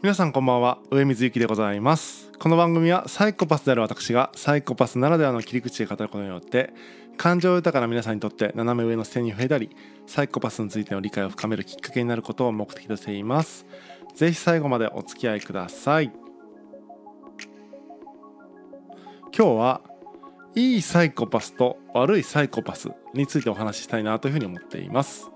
[0.00, 0.78] 皆さんこんばんは。
[0.92, 2.30] 上水幸でございます。
[2.38, 6.72] この番組はサイコパスである私がサイコパスならではの切り口で語ることによって
[7.16, 9.70] 感情豊かな皆さんにとって斜め上の視点に触れたり
[10.06, 13.66] サイコパスについての理解を深めるきっかけになることを目的としています。
[14.14, 16.12] ぜひ最後までお付き合いください。
[19.36, 19.80] 今日は
[20.54, 25.28] いいサイコパスと悪いサイコパスについてお話ししたいなというふうに思っています。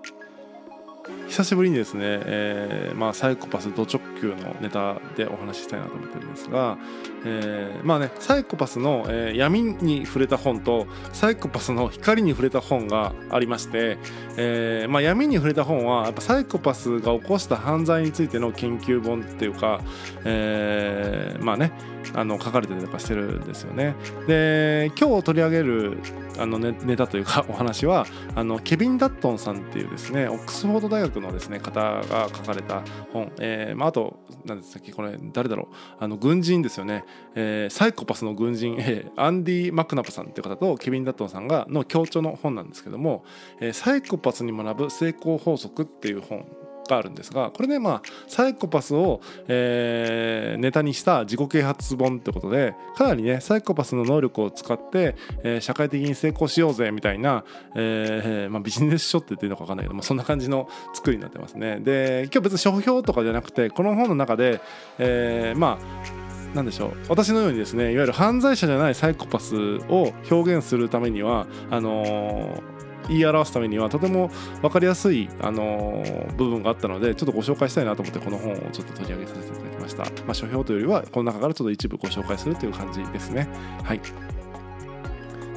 [1.33, 6.77] 久しぶりにですね、えーまあ、サイコパスド直球のネタでお話ししたいなと思ってるんですが、
[7.25, 13.97] えー、まあねサイコパスの、えー、闇に触れた本とサイコパスの光に触れた本がありまして、
[14.37, 19.81] えーまあ、闇に触れた本はやっぱサイコパスが起こした犯罪についての研究本っていうか、
[20.25, 21.71] えー、まあね
[22.13, 23.95] あの書かれてたりとかしてるんですよね。
[24.27, 25.97] で今日取り上げる
[26.37, 28.05] あのネネタというか お話は
[28.35, 32.81] あのケビン・ダットンさんっていうですねオックスフォード大学のですね方が書かれた
[33.11, 35.75] 本、えーまあ、あと何でしたっけこれ誰だろう。
[35.99, 43.23] あの軍人ですよね、えー、サイコパスの軍人、えー、アンディ・マクナパさんっていう方とケビン・ダットンさんがの協調の本なんですけども、
[43.59, 46.45] えー、サイコパスに学ぶ成功法則っていう本。
[46.87, 57.43] があるんですがこれねまあサイコパスを、えー、ネタにした自己啓発本ってことでかなりねサイコパスの能力を使って、えー、社会的に成功しようぜみたいな、
[57.75, 61.79] えーまあ、ビジネス書って言っていいのか分かんないけどもそんな感じの作りになってますね。
[61.79, 64.61] で今日別に書評とかじゃなくてこの本の中で、
[64.99, 66.23] えー、まあ
[66.53, 69.55] 何でしょう私のようにですねいわゆる犯罪者じゃないサイコパス
[69.89, 74.29] を表現するためにはあのー言い表すためにはとても
[74.61, 76.03] 分かりやすい、あの、
[76.37, 83.47] 部分があったのでちょっとご紹介したいなと思ってこの本をちょっと取り上げさせていただきました、まあ、書評というよりはこの中からちょっと一部ご紹介するという感じですね。
[83.83, 84.01] はい。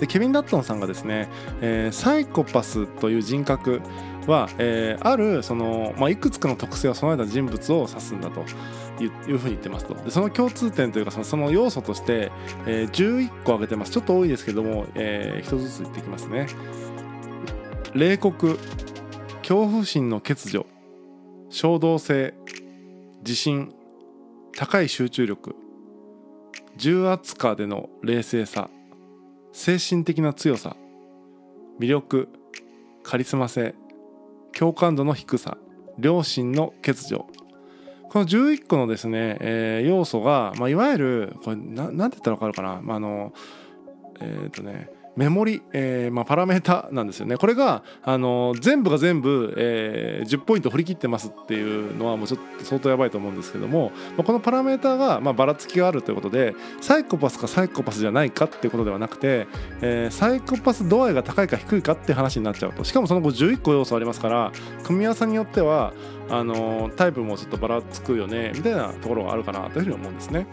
[0.00, 1.28] でケビン・ダットンさんがですね、
[1.60, 3.80] えー、サイコパスという人格
[4.26, 8.44] は、えー、あるその、まあ、いくつかの特性を備えた人物を指すんだと
[9.02, 9.94] いうふうに言ってますと。
[9.94, 12.30] でその共通点というかそのその要素として、
[12.66, 13.92] えー、11個挙げてます。
[13.92, 16.46] ちょっと多いですけども、えー、1つずつ言っていきますね。
[17.96, 18.58] 冷酷
[19.40, 20.66] 恐怖心の欠如
[21.48, 22.34] 衝動性
[23.20, 23.72] 自信
[24.54, 25.56] 高い集中力
[26.76, 28.68] 重圧下での冷静さ
[29.50, 30.76] 精神的な強さ
[31.80, 32.28] 魅力
[33.02, 33.74] カリスマ性
[34.52, 35.56] 共感度の低さ
[35.98, 37.24] 良心の欠如。
[38.10, 43.32] この11個のですね、えー、要素が、まあ、いわゆるこれななんて言ったら分かるかな、まあ、あの
[44.20, 59.46] えっ、ー、とねメモリ、えーまあ、パラメータなんですよねこれが、あの、全部が全部、えー、10ポイント振り切ってますっていうのはもうちょっと相当やばいと思うんですけども、まあ、このパラメータが、まあ、ばらつきがあるということでサイコパスかサイコパスじゃないかっていうことではなくて、
[59.80, 64.52] えー、サイコパス度合いが高いか低いかって話になっちゃうとしかもその後11個要素ありますから
[64.84, 65.92] 組み合わせによっては
[66.28, 70.46] あの、タイプもちょっとばらつくよねみたいなところがあるかなというふうに思うんですね。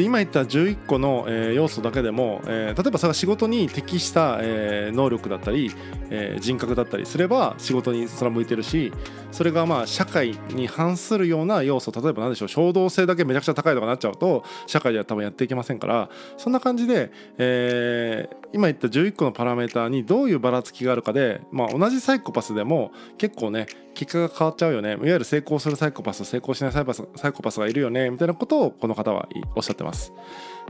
[0.00, 5.70] で今言った11個の、えー、要素だけでも、えー、例えばそれが仕事に適した、えー、能力だったり、
[6.08, 8.92] え、人格だったりすれば仕事にそれは向いてるし
[9.30, 16.08] それがまあ社会に反するような要素例えば何でしょう衝動性だけめちゃくちゃ高いとかなっちゃうと社会では多分やっていけませんから
[16.38, 26.84] そんな感じで、え、今言った11個のパラメーターにどういうばらつきがあるかで、まあ、同じサイコパスでも結構ね結果が変わっちゃうよねいわゆる成功するサイコパス成功しないサイ
[27.16, 30.12] サイコパスがいるよねみたいなことをこの方はおっしゃってます。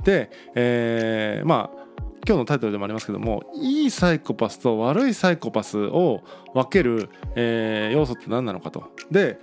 [0.04, 1.79] で、えー、まあ
[2.26, 6.22] 今日のタイトルでもありますけどもいいサイコパスと悪いサイコパスを
[6.54, 8.84] 分ける、えー、要素って何なのかと。
[9.10, 9.38] で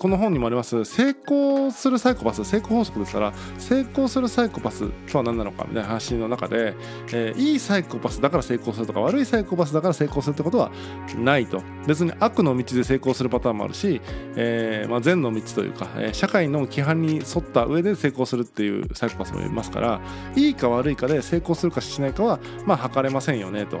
[0.00, 6.74] この本にもあります成功するサイコパス成功法則ですから成功するサイコパスとは何なのかみたいな話の中で、
[7.12, 10.72] えー、いいサイコパスだから成功するとか悪いサイコパスだから成功するってことは
[11.16, 14.00] ないと別に悪の道で成功するパターンもあるし、
[14.34, 20.00] えーまあ、善の道というか、えー、社会の規範に沿った上で成功するっていうサイコパスもいますから
[20.34, 23.80] いいか悪いかで成功するかしないかはまあ測れませんよねと。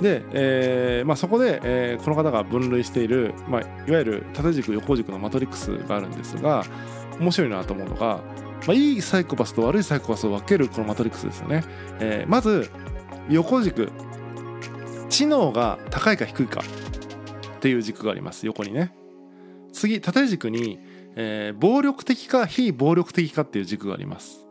[0.00, 6.64] で、えーまあ、そこで、えー、この方が分類している、まあ、いわゆる縦軸横軸のマトリックスがあるんですが
[7.20, 8.20] 面白いなと思うのが、
[8.66, 11.62] まあ、いいサイコパスと悪いサイコパスを分けるこのマトリックスですよね。
[12.00, 12.70] えー、まず
[13.28, 13.90] 横軸
[15.08, 16.60] 知能が高いか低いか
[17.56, 18.92] っていう軸があります横にね。
[19.72, 20.78] 次縦軸に、
[21.14, 24.43] えー、暴力的か非暴力的かっていう軸があります。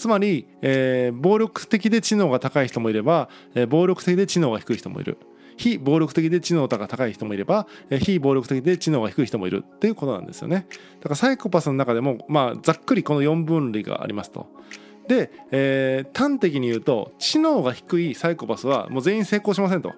[0.00, 5.18] つまり、えー、暴力的で知能が高い人もいれば、えー、暴力的で知能が低い人もいる。
[5.56, 9.62] 非暴力的で知能が高い人もいれば、え、非暴力的で知能が低い人もいる。
[9.62, 10.66] っていうことなんですよね。
[11.00, 14.46] だからサイコパスの中でも、まあ、ざっくりこの4分類がありますと。
[15.06, 19.92] で、えー、端的に言うと知能が低いサイコパスはもう全員成功しませんと。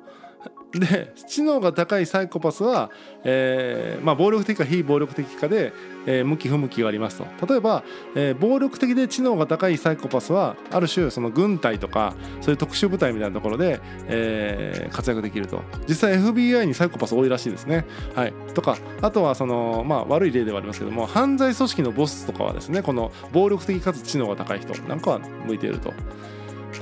[0.72, 2.90] で知能が高いサイコパスは、
[3.24, 5.72] えーまあ、暴力的か非暴力的かで、
[6.06, 7.46] えー、向き不向きがありますと。
[7.46, 7.84] 例えば、
[8.14, 15.62] えー、暴力的で知能が高いサイコパスはある種その軍隊とかそういう特殊部隊みたいなところで、えー、活躍できると。
[15.88, 17.84] 実際 FBI にサイコパス多いらしいですね、
[18.14, 25.92] はい、とかあとはその、まあ、悪い例ではありますけども犯罪組織のボスとかはですねこの暴力的かつ知能が高い人なんかは向いていると。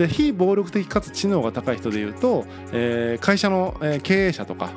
[0.01, 4.71] で非暴力的かつ知能が高い人でいうと、えー、会社の、経営者とか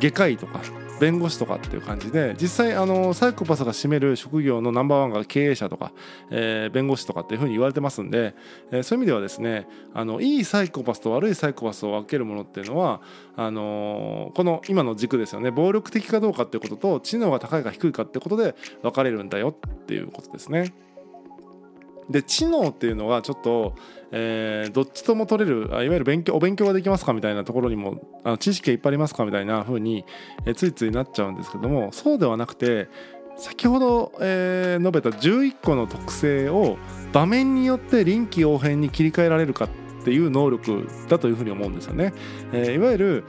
[0.00, 0.62] 外科医とか
[0.98, 5.92] 弁護士とかっていう感じで実際あのサイコパスが占める職業のナンバーワンが経営者とか、
[6.30, 8.34] えー、弁護士とかっていうふうに言われてますんで、
[8.70, 13.02] えー、そういう意味ではですねあのいいサイコパスと悪いサイコパスを分けるものっていうのは
[13.36, 20.72] あのー、この今の軸ですよね暴力的かどうかっていうことと知能が高いか低いかってことで分かれるんだよっていうことですね。
[22.12, 23.74] で知能っていうのはちょっと、
[24.12, 30.04] えー、どっちとも取れるいわゆる勉強お勉強ができますかみたいなところにもあの知識がいっぱいありますかみたいな風に、
[30.46, 32.88] えー、ついついなっちゃうんですけどもそうではなくて
[33.36, 36.76] 先ほど、えー、述べた11個の特性を
[37.12, 42.12] 場面によって臨機応変に切り替えられるかっていう能力だというふうに思うんですよね。
[42.52, 43.24] えー、いわゆる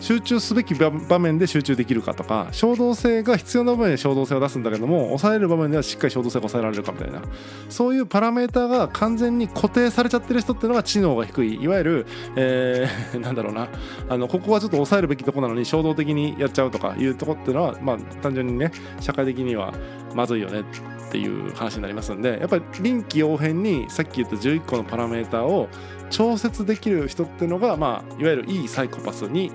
[0.00, 7.22] 集中すべき場面で集中できるかとか衝動性が必要な場面で衝動性を出すんだけども抑える場面ではしっかり衝動性が抑えられるかみたいな
[7.68, 11.62] そういうパラメーターが完全に固定されちゃってる人っていうのが知能が低い。
[11.62, 12.06] いわゆる、
[12.36, 13.68] えー、 なんだろうな。
[14.08, 19.72] あのここはちょっと抑えるべきとこなのに衝動的にやっちゃうとかいうとこっていうのはまあ単純にね社会的には
[20.14, 20.64] まずいよねっ
[21.10, 25.68] ていう話になりますんでやっぱり臨機応変にさっき言った11個のパラメータを
[26.10, 29.50] 調節できる人っていうのが、まあ、いわゆるいいサイコパスに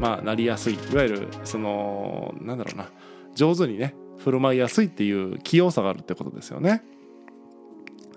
[0.00, 2.90] まあ、なりやすいいわゆるそのなんだろうな
[3.34, 6.82] 上手にね振る舞いやすいっていう器用さがあるってことですよね。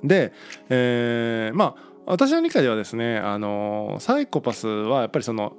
[0.03, 0.33] で、
[0.69, 5.53] えー、まあ私の理解ではですねあのサイコパスはやっぱりその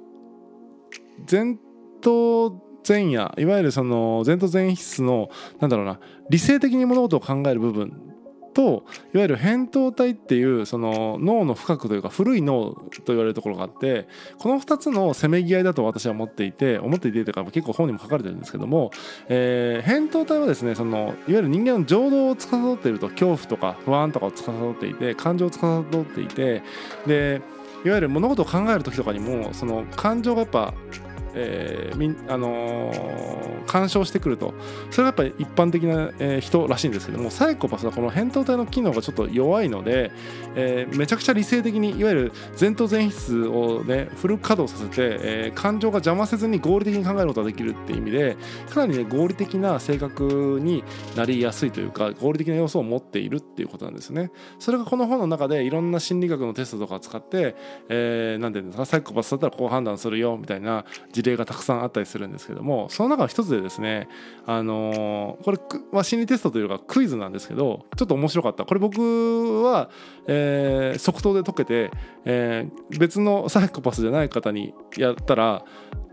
[1.29, 1.57] 前
[2.01, 2.51] 頭
[2.87, 5.29] 前野いわゆるその前頭前室の
[5.59, 5.99] なんだろうな
[6.29, 8.11] 理性的に物事を考える部分
[8.53, 14.07] といわゆる扁桃体っていうその脳の深くというか古い脳と言われるところがあって
[14.37, 18.91] この2つのせめぎ合いだと私は思っていて思っていてというか結構本にも書かれてるんですけども、
[19.27, 26.63] えー、扁桃体はですねそのいわゆる人間の情動を司っていると恐怖とか不安とかを司っていて感情を司っていて
[27.07, 27.41] で
[27.83, 30.73] いわゆる物事を考える時とかにもその感情がやっぱ
[31.33, 34.53] えーみあのー、干渉してくると。
[34.89, 40.11] それがやっぱり一般的な、えー、人らしいんですけどもサイコパスはこの扁桃体の機能がちょっと弱いので、
[40.55, 48.37] えー、めちゃくちゃ理性的にいわゆる前頭前室をねフル稼働させて、えー、感情が邪魔せずに合理的に考えることができるっていう意味で
[48.69, 50.83] かなりね合理的な性格に
[51.15, 54.31] なりやすいというか合理的な要素を持っているっていうことなんですね。
[54.59, 57.55] それがこの本の中でいろんな心理学のテストとかを使って、
[57.89, 60.85] えー、なんていうんですかサイコパスだったらこう判断するよみたいな
[61.21, 64.07] 事例がたくさんあったりするんですけどもその中の一つでですね
[64.45, 65.57] あの、これ
[65.91, 68.65] は心理テストというかクイズなんですけどちょっと面白かった。
[68.65, 69.89] これ僕は、
[70.27, 71.91] えー、即答で解けて、
[72.25, 75.63] えー、別のサイコパスじゃない方にやったら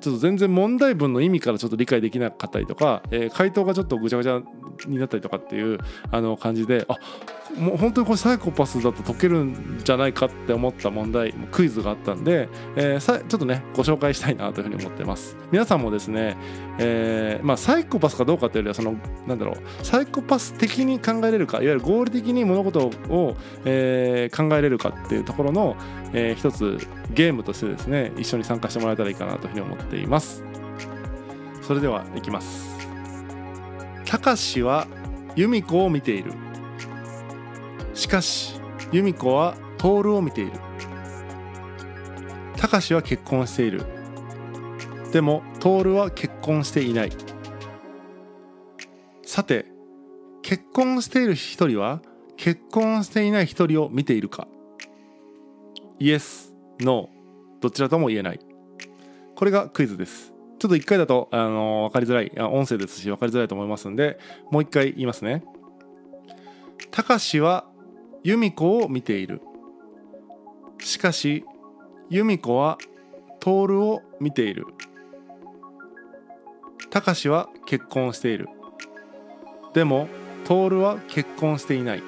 [0.01, 4.43] ちょっと全然問題文の意味からちょっと理解できなかったりとか、えー、回答がちょっとぐちゃぐちゃ
[4.87, 5.79] になったりとかっていう
[6.11, 6.97] あの感じであ
[7.57, 15.37] もう本当にこれサイコパスだと解けるんじゃないかって思った問題クイズがあったんで、えー、さちょっとねご紹介したいなというふうに思ってます。
[15.51, 16.37] 皆さんもですね、
[16.79, 25.77] えー、まあ、サイコパスかどうかっていうよりはそのなんだろうサイコパス的に考えれるかいわゆる合理的に物事を、えー、考えれるかっていうところの、
[26.13, 26.79] えー、一つ
[27.13, 30.45] ゲームとしてですね一緒に参加してもらえたらいいかなというふうに思っています。
[31.63, 32.79] それではいきます。
[34.07, 34.87] たかしは
[35.37, 36.48] 由美子を見ている。
[37.99, 38.61] しかし
[38.93, 40.53] 由美子は徹を見ている
[42.57, 43.85] たかしは結婚している
[45.13, 47.11] でも徹は結婚していない
[49.25, 49.67] さて
[50.43, 52.01] 結婚している一人は
[52.37, 54.47] 結婚していない一人を見ているか
[55.99, 58.41] イエス、ノー、どちらとも言えない。
[59.35, 60.33] これがクイズです。
[60.61, 64.17] ちょっと一回だと、あのー、分かりづらい、音声ですし分かりづらいと思いますんで、
[64.53, 65.43] もう一回言いますね。
[66.93, 67.67] たかしは
[68.25, 69.41] 由美子を見ている。
[70.81, 71.45] しかし
[72.11, 72.79] 由美子は
[73.41, 74.67] 徹を見ている。
[76.91, 78.49] 貴司は結婚している。
[79.75, 80.09] でも
[80.45, 82.03] 徹は結婚していない。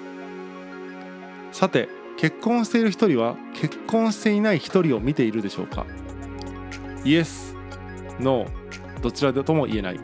[1.52, 5.86] さて結婚している一人は結婚していない一人を見ているでしょうか。
[7.04, 7.54] イエス
[8.18, 9.96] ノーどちらでとも言えない。
[9.96, 10.00] ち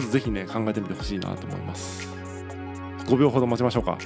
[0.00, 2.07] ょっとぜひね考えてみてほしいなと思います。
[3.08, 3.98] 5秒ほど待ちましょうか。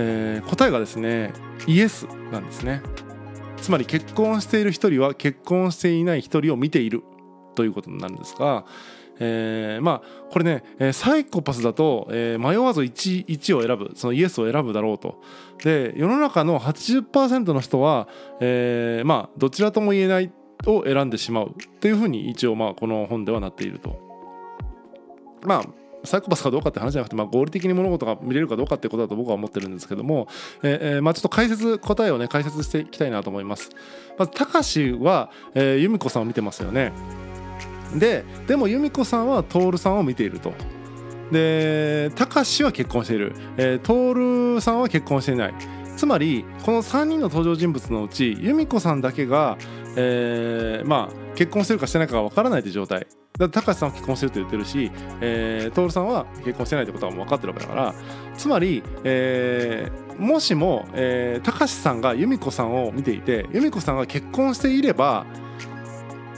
[0.00, 1.32] えー、答えがですね
[1.66, 2.82] イエスなんですね。
[3.56, 7.02] つまり結婚している一人は結婚していない一人を見ている
[7.54, 8.64] ということになるんですが、
[9.18, 10.44] えー、まあこれ
[10.78, 15.20] ね、サイコパスだと、えー、迷わず 1, 1を選ぶそのイエスを選ぶだろうと。
[15.64, 18.08] で世の中の80%の人は、
[18.40, 20.30] えー、まあどちらとも言えない
[20.66, 23.98] を選んでしまうっていうふうに一応まあこの本ではなっていると。
[25.42, 25.64] まあ
[26.04, 30.28] サイコパスかどうかって話じゃなくて、まあ、合理的に物事が見れるかどうかってことだと僕は思ってるんですけども、
[30.62, 33.70] えーまあ、ちょっと解説答えをね解説していきたいなと思います。
[34.16, 36.92] まず高志は、えー、由美子さんを見てますよね。
[37.96, 40.52] ででも由美子さんは徹さんを見ていると。
[41.32, 45.54] で高志は結婚している、えー、徹さんは結婚していない。
[45.96, 49.58] つまりこの3人の登場人物のうち由美子さんだけが、
[50.00, 57.94] えー、まあ結婚してるかしてないかが分からないという状態だ高橋さんは結婚してると言ってるし、えー、徹さんは結婚してないってことはもう分かってるわけだから
[58.36, 65.26] つまり、えー、もしも、えー、高橋さんが由美子さんを見ていて由美子さんが結婚していれば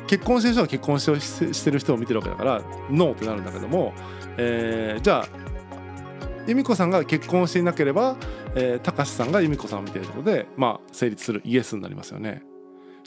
[0.07, 3.93] 結婚してる人が結婚してしてる人を見てるわけだからノーってなるんだけども、
[4.39, 5.29] えー、じゃあ
[6.47, 8.17] 由美子さんが結婚していなければ、
[8.55, 12.50] えー、高橋さんが由美子さんを見てるってことでまあ成立するイエスになりますよね。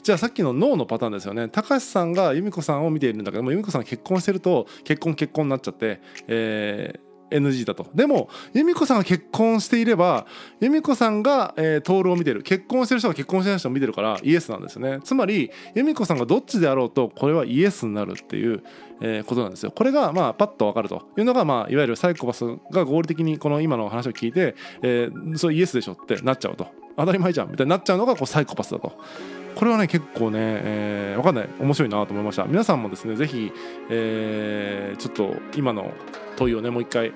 [0.04, 1.48] じゃあさっきのノーのパターンですよね。
[1.48, 7.86] 高橋さんが由美子さんを見ているんだけども由美子さん結婚してると結婚結婚になっちゃって、えー、NG だと。
[7.94, 10.26] でも由美子さんが結婚していれば
[10.60, 12.42] 由美子さんが、えー、徹を見てる。
[12.42, 15.00] 結婚してる人が結婚してない人を見てるからイエスなんですよね。
[15.02, 18.62] つまり由美子さんがどっちであろうとこれはイエスになるっていう、
[19.00, 19.72] えー、ことなんですよ。
[19.74, 21.08] これがまあパッと分かると。
[21.16, 26.66] いうのが、まあ、いわゆるサイコパスが合理的にこの今の話を聞いて、えー、そうイエスでしょってなっちゃうと。
[26.98, 27.50] 当たり前じゃん。
[27.50, 28.92] みたいになっちゃうのがこうサイコパスだと。
[29.54, 31.48] これはね結構ね、えー、分かんない。
[31.60, 32.44] 面白いなと思いました。
[32.44, 33.52] 皆さんもですね是非、
[33.90, 35.92] えー、ちょっと今の
[36.36, 37.12] 問いをねもう一回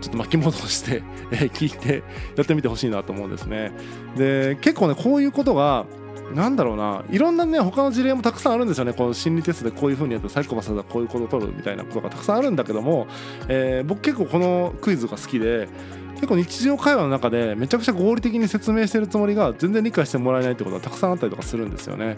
[0.00, 2.02] ちょっと巻き戻して、 えー、聞いて
[2.36, 3.72] やってみてほしいなと思うんですね。
[4.16, 5.86] で結構ねこういうことが
[6.34, 7.02] なんだろうな。
[7.10, 8.92] いろんなね他の事例もたくさんあるんですよね。
[8.92, 13.08] この心理テストでこういう風にやってサイコパスだこういうことを取るみたいなことがたくさんあるんだけども、
[13.48, 15.68] えー、僕結構このクイズが好きで
[16.20, 22.16] 結構日常会話の中でめちゃくちゃ合理的に説明してるつもりが全然理解してもらえないってことがたくさんあったりとかするんですよね。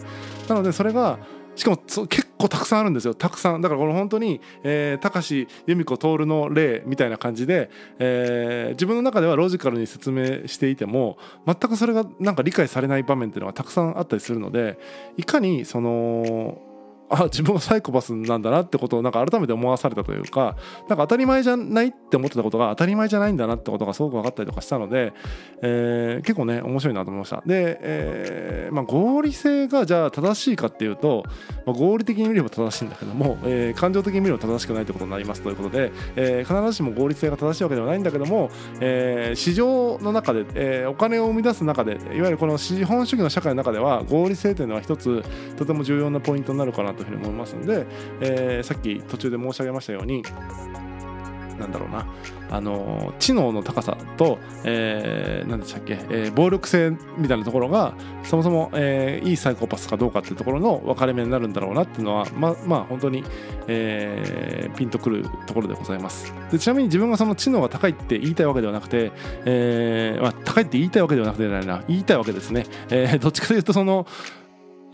[0.49, 1.19] なのでそれが
[1.55, 3.13] しかも結構たくさんあるんですよ。
[3.13, 3.61] たくさん。
[3.61, 7.69] だからこの本当に、えー、高橋由美子徹の例みたいな感じで、
[7.99, 14.79] えー、自分の中ではロジカルに説明していても全くそれがなんか理解されない場面っていうのがたくさんあったりするので
[15.15, 16.57] いかにその
[17.13, 20.55] あ自分はサイコパスなんだなってことをなんか改めて思わされたというか
[20.89, 25.13] なんか当たり前じゃないって思ってたことが当たり前じゃないんだなってことがすごく分かったりとかしたので、
[25.61, 27.43] えー、結構ね面白いなと思いました。
[27.45, 31.23] で、えーまあ、合理性がじゃあ正しいかっていうと、
[31.65, 45.23] まあ、合理的に見れば正しいんだけども、えー、感情的に見れば正しくないってことになりますということで、え、必ずしも合理性が正しいわけではないんだけども、え、市場の中で、え、お金を生み出す中でいわゆるこの資本主義の社会の中では合理性というのは一つ
[45.57, 47.85] とても重要なポイントになるかなというふうに思いますので、
[48.21, 50.23] えー、さっき途中で申し上げましたように
[51.59, 52.05] なんだろうな
[52.49, 63.23] あの知能の高さと、えー、何でしたっけ、えー、暴力性みたいなところがそもそも、えー、いいサイコパスかどうかっていうところの分かれ目になるんだろうなっていうのはままあ本当に、
[63.67, 66.33] えー、ピンとくるところでございます。
[66.51, 69.11] でちなみに自分がその知能が高いって言いたいわけではなくて、
[69.45, 74.05] えーまあ、高いって言いたいわけではなくてないな言いたいわけですね、えー、どっちかというとその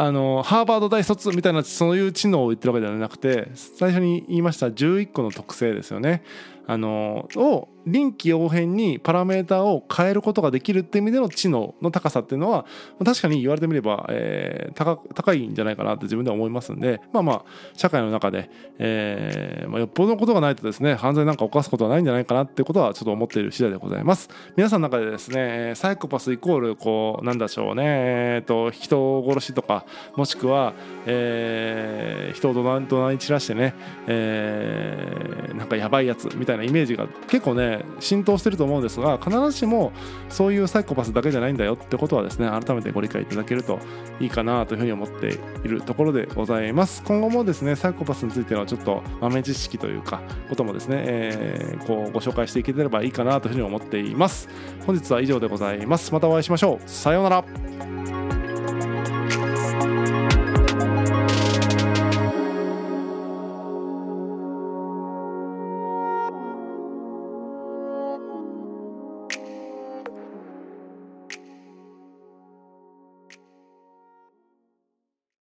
[0.02, 6.24] あのハーバード大卒みたいなそういう知能を言ってるわけではなくて最初に言いました11個の特性ですよね。
[6.70, 12.68] あのを臨機応変にパラメーターを変えることができるっていう意味での知能の高さっていうのは
[13.04, 24.30] 確かに言われてみれば、えー、高高いんじゃないかなって自分では思いますんでまあまあ社会の中で、えーまあ、よっぽどのことがないとですね犯罪なんか犯すことはないんじゃないかなってことはちょっと思っている次第でございます。
[24.56, 29.86] 皆さんの中でですねサイコパスイコールこうなんでしょうねえっ、ー、と人殺しとか
[30.16, 30.74] もしくは、
[31.08, 33.74] えー、人を怒鳴り散らしてね、
[34.06, 39.92] えー、なんかやばいやつみたいななイメージが結構ね浸透してると思うんですが必ずしも
[40.30, 43.80] そういうサイコパスだけじゃないんだよってことはですね改めてご理解いただけると
[44.20, 47.04] いいかなというふうに思っているところでございます。
[47.04, 54.50] 今後もですねサイコパスについてのちょっと豆知識というかこともですね、えー、こうご紹介していければいいかなというふうに思っています。
[54.86, 56.14] 本日は以上でございます。
[56.14, 56.90] またお会いしましょう。
[56.90, 57.99] さようなら。